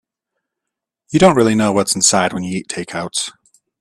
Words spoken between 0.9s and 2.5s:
You don't really know what's inside when